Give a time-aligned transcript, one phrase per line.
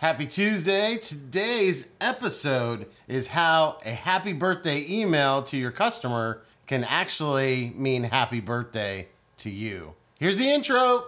[0.00, 0.96] Happy Tuesday.
[0.96, 8.40] Today's episode is how a happy birthday email to your customer can actually mean happy
[8.40, 9.92] birthday to you.
[10.18, 11.04] Here's the intro.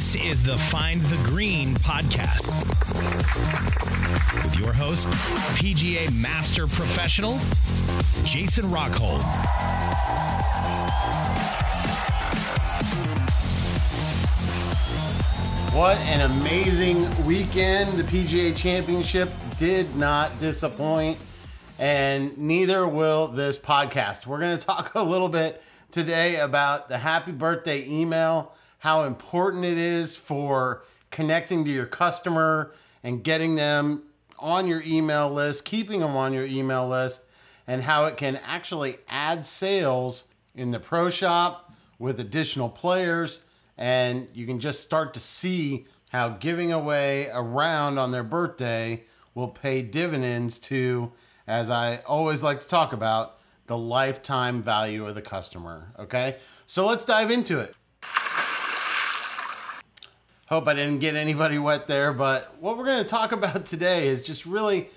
[0.00, 2.48] This is the Find the Green podcast
[4.42, 5.08] with your host,
[5.58, 7.32] PGA Master Professional,
[8.24, 9.20] Jason Rockhold.
[15.76, 17.92] What an amazing weekend.
[17.98, 21.18] The PGA Championship did not disappoint,
[21.78, 24.26] and neither will this podcast.
[24.26, 29.64] We're going to talk a little bit today about the happy birthday email, how important
[29.64, 34.02] it is for connecting to your customer and getting them
[34.38, 37.24] on your email list, keeping them on your email list,
[37.66, 43.40] and how it can actually add sales in the pro shop with additional players
[43.80, 49.02] and you can just start to see how giving away a round on their birthday
[49.34, 51.10] will pay dividends to,
[51.46, 55.94] as I always like to talk about, the lifetime value of the customer.
[55.98, 57.74] Okay, so let's dive into it.
[60.50, 64.08] Hope I didn't get anybody wet there, but what we're going to talk about today
[64.08, 64.90] is just really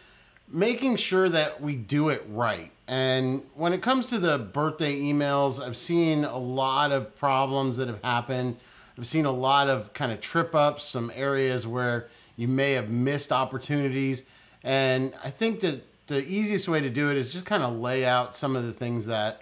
[0.48, 2.72] making sure that we do it right.
[2.88, 7.88] And when it comes to the birthday emails, I've seen a lot of problems that
[7.88, 8.58] have happened
[8.98, 12.90] I've seen a lot of kind of trip ups, some areas where you may have
[12.90, 14.26] missed opportunities.
[14.64, 18.06] And I think that the easiest way to do it is just kind of lay
[18.06, 19.42] out some of the things that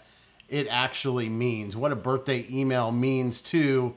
[0.49, 3.95] it actually means, what a birthday email means to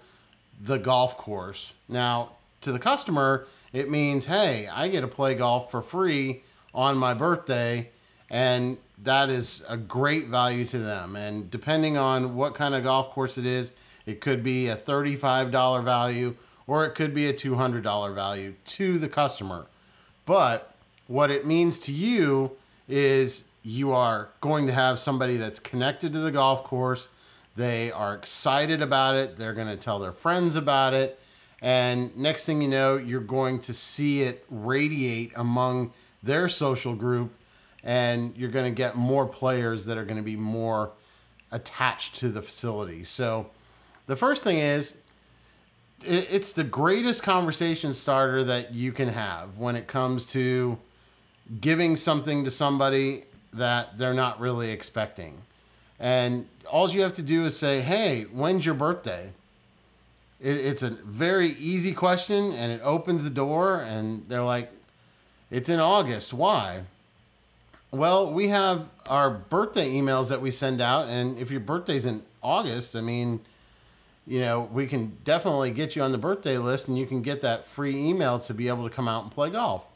[0.64, 1.74] the golf course.
[1.88, 2.30] Now,
[2.62, 6.42] to the customer, it means, hey, I get to play golf for free
[6.74, 7.90] on my birthday.
[8.30, 11.16] And that is a great value to them.
[11.16, 13.72] And depending on what kind of golf course it is,
[14.06, 19.08] it could be a $35 value or it could be a $200 value to the
[19.08, 19.66] customer.
[20.24, 20.74] But
[21.06, 22.52] what it means to you
[22.88, 27.08] is you are going to have somebody that's connected to the golf course.
[27.56, 29.36] They are excited about it.
[29.36, 31.20] They're going to tell their friends about it.
[31.62, 37.32] And next thing you know, you're going to see it radiate among their social group.
[37.82, 40.92] And you're going to get more players that are going to be more
[41.52, 43.04] attached to the facility.
[43.04, 43.50] So,
[44.06, 44.96] the first thing is,
[46.02, 50.78] it's the greatest conversation starter that you can have when it comes to
[51.60, 55.42] giving something to somebody that they're not really expecting.
[55.98, 59.30] And all you have to do is say, hey, when's your birthday?
[60.40, 64.70] It's a very easy question and it opens the door, and they're like,
[65.50, 66.34] it's in August.
[66.34, 66.82] Why?
[67.90, 72.24] Well, we have our birthday emails that we send out, and if your birthday's in
[72.42, 73.40] August, I mean,
[74.26, 77.40] you know, we can definitely get you on the birthday list and you can get
[77.42, 79.86] that free email to be able to come out and play golf.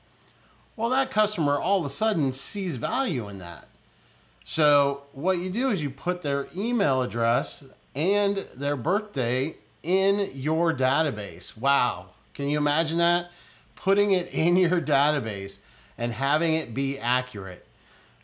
[0.76, 3.66] Well, that customer all of a sudden sees value in that.
[4.50, 10.72] So, what you do is you put their email address and their birthday in your
[10.72, 11.54] database.
[11.54, 12.12] Wow.
[12.32, 13.30] Can you imagine that?
[13.74, 15.58] Putting it in your database
[15.98, 17.66] and having it be accurate.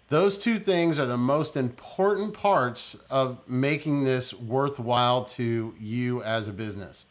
[0.08, 6.48] Those two things are the most important parts of making this worthwhile to you as
[6.48, 7.04] a business.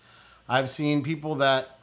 [0.50, 1.78] I've seen people that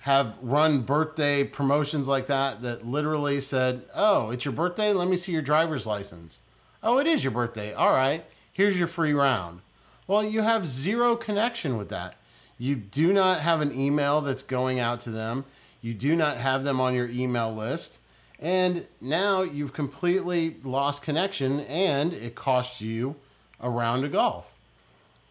[0.00, 4.92] have run birthday promotions like that that literally said, Oh, it's your birthday?
[4.92, 6.40] Let me see your driver's license.
[6.84, 7.72] Oh, it is your birthday.
[7.72, 9.60] All right, here's your free round.
[10.06, 12.16] Well, you have zero connection with that.
[12.58, 15.46] You do not have an email that's going out to them,
[15.80, 18.00] you do not have them on your email list
[18.38, 23.16] and now you've completely lost connection and it costs you
[23.60, 24.52] a round of golf.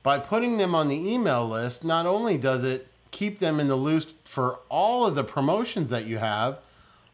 [0.01, 3.75] By putting them on the email list, not only does it keep them in the
[3.75, 6.59] loop for all of the promotions that you have,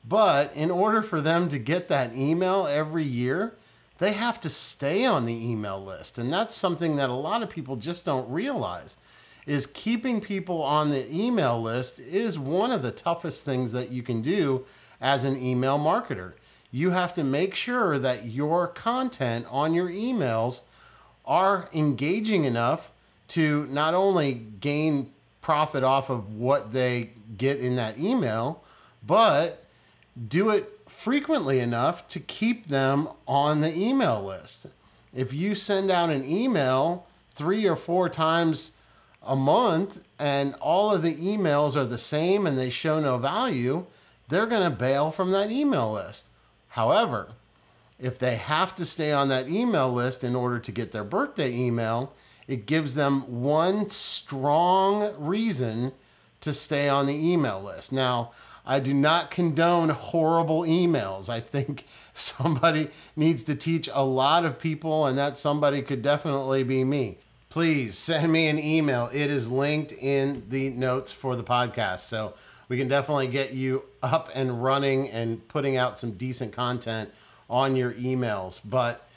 [0.08, 3.54] but in order for them to get that email every year,
[4.00, 6.18] they have to stay on the email list.
[6.18, 8.98] And that's something that a lot of people just don't realize
[9.46, 14.04] is keeping people on the email list is one of the toughest things that you
[14.04, 14.66] can do
[15.02, 16.34] as an email marketer.
[16.72, 20.62] You have to make sure that your content on your emails
[21.26, 22.92] are engaging enough
[23.30, 28.64] to not only gain profit off of what they get in that email,
[29.06, 29.66] but
[30.28, 34.66] do it frequently enough to keep them on the email list.
[35.14, 38.74] If you send out an email three or four times
[39.24, 43.86] a month and all of the emails are the same and they show no value,
[44.28, 46.28] they're going to bail from that email list.
[46.70, 47.32] However,
[48.00, 51.54] if they have to stay on that email list in order to get their birthday
[51.54, 52.14] email,
[52.48, 55.92] it gives them one strong reason
[56.42, 57.92] to stay on the email list.
[57.92, 58.32] Now,
[58.70, 61.28] I do not condone horrible emails.
[61.28, 66.64] I think somebody needs to teach a lot of people, and that somebody could definitely
[66.64, 67.18] be me.
[67.50, 69.10] Please send me an email.
[69.12, 72.08] It is linked in the notes for the podcast.
[72.08, 72.36] So
[72.68, 77.10] we can definitely get you up and running and putting out some decent content
[77.50, 78.62] on your emails.
[78.64, 79.10] But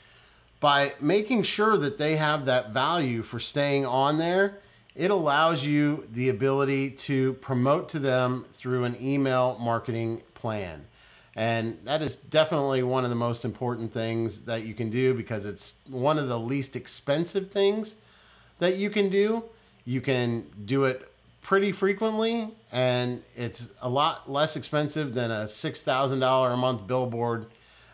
[0.59, 4.57] by making sure that they have that value for staying on there,
[4.95, 10.85] it allows you the ability to promote to them through an email marketing plan.
[11.35, 15.45] And that is definitely one of the most important things that you can do because
[15.47, 17.95] it's one of the least expensive things
[18.59, 19.43] that you can do.
[19.83, 21.11] You can do it
[21.41, 27.47] pretty frequently, and it's a lot less expensive than a $6,000 a month billboard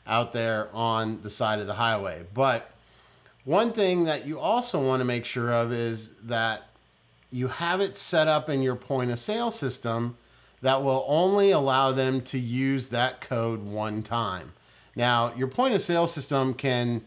[0.05, 2.25] out there on the side of the highway.
[2.33, 2.71] But
[3.45, 6.68] one thing that you also want to make sure of is that
[7.31, 10.17] you have it set up in your point of sale system
[10.61, 14.53] that will only allow them to use that code one time.
[14.95, 17.01] Now, your point of sale system can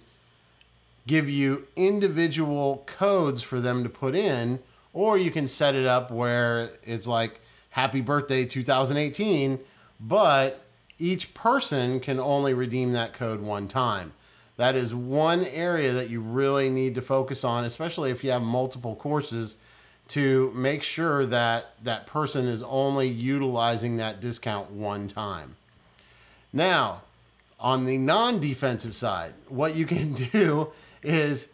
[1.06, 4.60] give you individual codes for them to put in,
[4.92, 7.40] or you can set it up where it's like
[7.70, 9.58] happy birthday 2018,
[10.00, 10.64] but
[10.98, 14.12] each person can only redeem that code one time.
[14.56, 18.42] That is one area that you really need to focus on, especially if you have
[18.42, 19.56] multiple courses
[20.12, 25.56] to make sure that that person is only utilizing that discount one time.
[26.52, 27.00] Now,
[27.58, 30.72] on the non defensive side, what you can do
[31.02, 31.48] is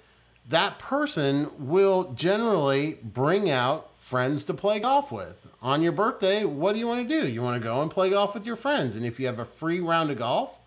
[0.49, 5.47] that person will generally bring out friends to play golf with.
[5.63, 7.29] On your birthday, what do you want to do?
[7.29, 8.97] You want to go and play golf with your friends.
[8.97, 10.59] And if you have a free round of golf,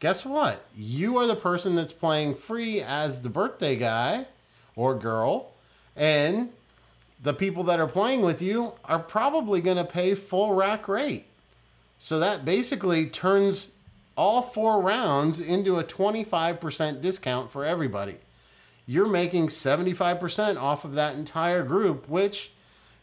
[0.00, 0.66] guess what?
[0.76, 4.26] You are the person that's playing free as the birthday guy
[4.76, 5.52] or girl.
[5.96, 6.50] And
[7.22, 11.26] the people that are playing with you are probably going to pay full rack rate.
[11.98, 13.72] So that basically turns
[14.16, 18.16] all four rounds into a 25% discount for everybody.
[18.86, 22.50] You're making 75% off of that entire group, which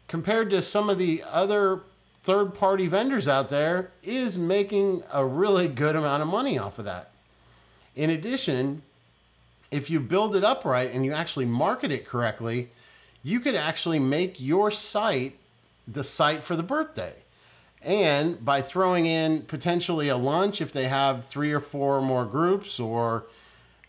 [0.07, 1.81] compared to some of the other
[2.19, 6.86] third party vendors out there is making a really good amount of money off of
[6.86, 7.12] that.
[7.95, 8.81] In addition,
[9.71, 12.69] if you build it up right and you actually market it correctly,
[13.24, 15.38] you could actually make your site
[15.88, 17.16] the site for the birthday.
[17.81, 22.80] And by throwing in potentially a lunch if they have three or four more groups,
[22.80, 23.25] or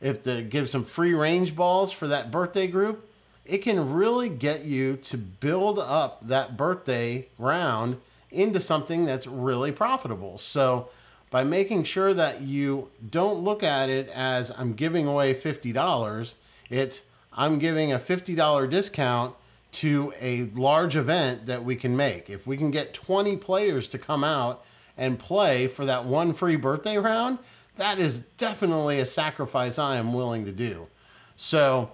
[0.01, 3.09] if they give some free range balls for that birthday group,
[3.45, 8.01] it can really get you to build up that birthday round
[8.31, 10.39] into something that's really profitable.
[10.39, 10.89] So,
[11.31, 16.35] by making sure that you don't look at it as I'm giving away $50,
[16.69, 19.35] it's I'm giving a $50 discount
[19.73, 22.29] to a large event that we can make.
[22.29, 24.65] If we can get 20 players to come out
[24.97, 27.39] and play for that one free birthday round,
[27.77, 30.89] that is definitely a sacrifice I am willing to do.
[31.37, 31.93] So,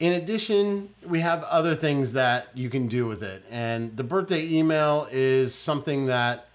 [0.00, 3.44] in addition, we have other things that you can do with it.
[3.50, 6.48] And the birthday email is something that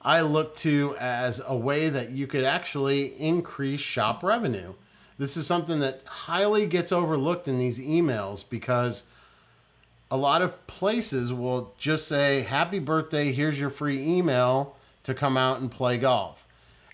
[0.00, 4.74] I look to as a way that you could actually increase shop revenue.
[5.18, 9.04] This is something that highly gets overlooked in these emails because
[10.10, 15.36] a lot of places will just say, Happy birthday, here's your free email to come
[15.36, 16.46] out and play golf.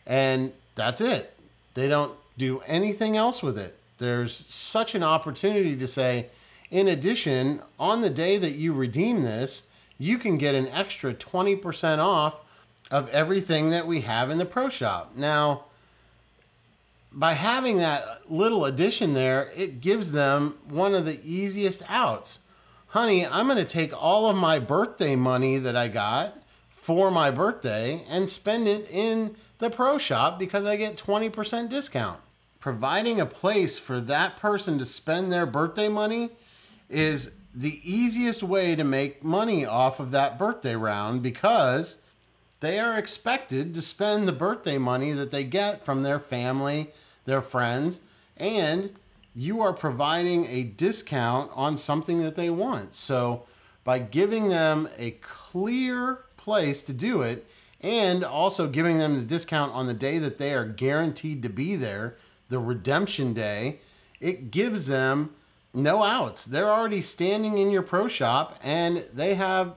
[0.06, 1.35] And that's it.
[1.75, 3.76] They don't do anything else with it.
[3.99, 6.26] There's such an opportunity to say,
[6.70, 9.64] in addition, on the day that you redeem this,
[9.99, 12.40] you can get an extra 20% off
[12.90, 15.12] of everything that we have in the pro shop.
[15.14, 15.64] Now,
[17.14, 22.38] by having that little addition there, it gives them one of the easiest outs.
[22.88, 26.38] Honey, I'm going to take all of my birthday money that I got
[26.71, 32.21] for my birthday and spend it in the pro shop because I get 20% discount.
[32.61, 36.31] Providing a place for that person to spend their birthday money
[36.88, 41.99] is the easiest way to make money off of that birthday round because
[42.62, 46.92] they are expected to spend the birthday money that they get from their family
[47.25, 48.00] their friends,
[48.37, 48.90] and
[49.35, 52.95] you are providing a discount on something that they want.
[52.95, 53.47] So,
[53.85, 57.47] by giving them a clear place to do it
[57.81, 61.75] and also giving them the discount on the day that they are guaranteed to be
[61.75, 62.16] there,
[62.49, 63.81] the redemption day,
[64.21, 65.31] it gives them
[65.75, 66.45] no outs.
[66.45, 69.75] They're already standing in your pro shop and they have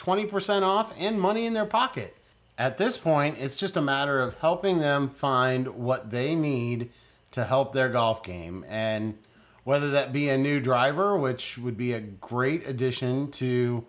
[0.00, 2.16] 20% off and money in their pocket.
[2.56, 6.90] At this point, it's just a matter of helping them find what they need
[7.32, 8.64] to help their golf game.
[8.68, 9.18] And
[9.64, 13.84] whether that be a new driver, which would be a great addition to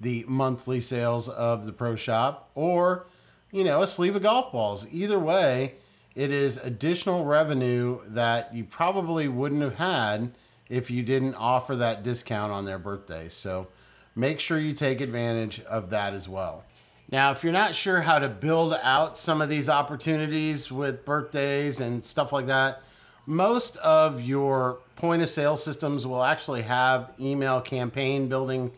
[0.00, 3.06] the monthly sales of the pro shop, or
[3.50, 4.86] you know, a sleeve of golf balls.
[4.90, 5.74] Either way,
[6.14, 10.34] it is additional revenue that you probably wouldn't have had
[10.68, 13.28] if you didn't offer that discount on their birthday.
[13.28, 13.68] So
[14.16, 16.64] make sure you take advantage of that as well.
[17.12, 21.78] Now, if you're not sure how to build out some of these opportunities with birthdays
[21.78, 22.82] and stuff like that,
[23.26, 28.72] most of your point of sale systems will actually have email campaign building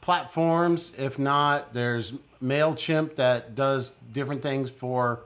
[0.00, 0.92] platforms.
[0.96, 2.12] If not, there's
[2.42, 5.20] MailChimp that does different things for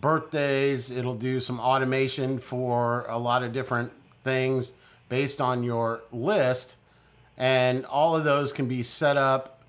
[0.00, 0.90] birthdays.
[0.90, 3.92] It'll do some automation for a lot of different
[4.22, 4.72] things
[5.08, 6.76] based on your list.
[7.36, 9.62] And all of those can be set up,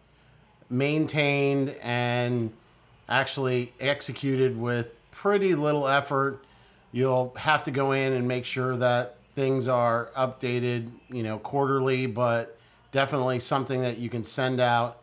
[0.69, 2.51] maintained, and
[3.07, 6.43] actually executed with pretty little effort.
[6.91, 12.05] You'll have to go in and make sure that things are updated, you know, quarterly,
[12.05, 12.57] but
[12.91, 15.01] definitely something that you can send out,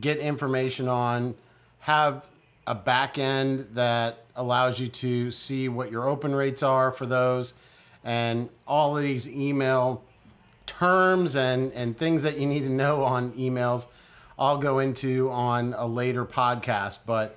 [0.00, 1.34] get information on,
[1.80, 2.26] have
[2.66, 7.54] a back end that allows you to see what your open rates are for those
[8.04, 10.04] and all of these email
[10.68, 13.88] terms and, and things that you need to know on emails
[14.38, 17.00] I'll go into on a later podcast.
[17.04, 17.36] But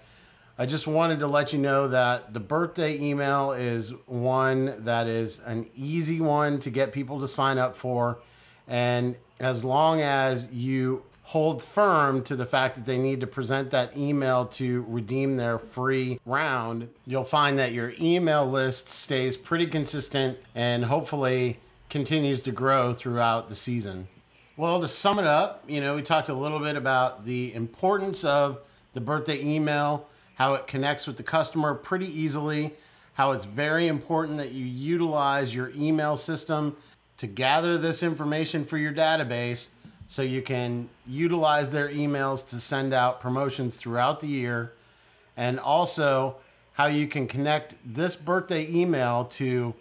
[0.58, 5.40] I just wanted to let you know that the birthday email is one that is
[5.40, 8.20] an easy one to get people to sign up for.
[8.68, 13.72] And as long as you hold firm to the fact that they need to present
[13.72, 19.66] that email to redeem their free round, you'll find that your email list stays pretty
[19.66, 21.60] consistent and hopefully
[21.92, 24.08] continues to grow throughout the season.
[24.56, 28.24] Well, to sum it up, you know, we talked a little bit about the importance
[28.24, 28.60] of
[28.94, 32.74] the birthday email, how it connects with the customer pretty easily,
[33.14, 36.78] how it's very important that you utilize your email system
[37.18, 39.68] to gather this information for your database
[40.08, 44.74] so you can utilize their emails to send out promotions throughout the year
[45.36, 46.38] and also
[46.74, 49.76] how you can connect this birthday email to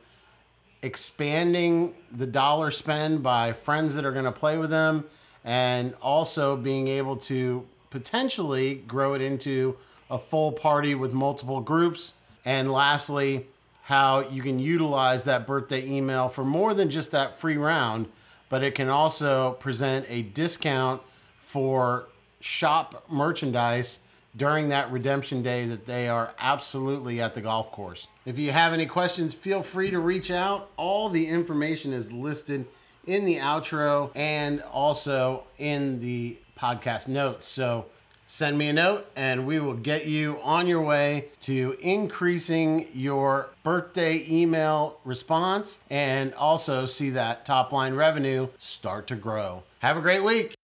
[0.83, 5.05] expanding the dollar spend by friends that are going to play with them
[5.45, 9.77] and also being able to potentially grow it into
[10.11, 12.15] a full party with multiple groups.
[12.45, 13.47] And lastly
[13.83, 18.07] how you can utilize that birthday email for more than just that free round
[18.49, 21.03] but it can also present a discount
[21.41, 22.07] for
[22.41, 24.01] shop merchandise
[24.37, 28.07] during that redemption day that they are absolutely at the golf course.
[28.25, 30.71] If you have any questions, feel free to reach out.
[30.77, 32.67] All the information is listed
[33.07, 37.49] in the outro and also in the podcast notes.
[37.49, 37.87] So
[38.27, 43.49] send me a note and we will get you on your way to increasing your
[43.65, 49.65] birthday email response and also see that top line revenue start to grow.
[49.81, 50.55] Have a great week.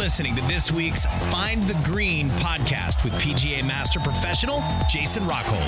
[0.00, 5.60] Listening to this week's Find the Green podcast with PGA Master Professional Jason Rockhold.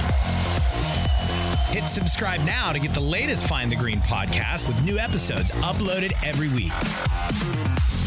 [1.70, 6.14] Hit subscribe now to get the latest Find the Green podcast with new episodes uploaded
[6.24, 6.72] every week.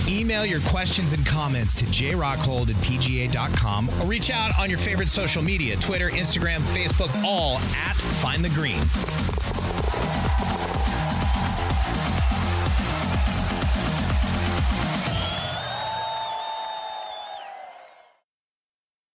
[0.09, 5.09] Email your questions and comments to jrockhold at pga.com or reach out on your favorite
[5.09, 8.81] social media Twitter, Instagram, Facebook, all at Find the Green.